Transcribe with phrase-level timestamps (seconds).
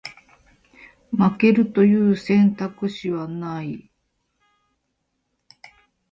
[1.11, 3.91] 負けるという選択肢はない